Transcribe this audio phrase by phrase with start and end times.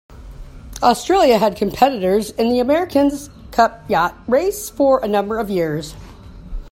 [0.81, 5.93] Australia had competitors in the America's Cup yacht race for a number of years.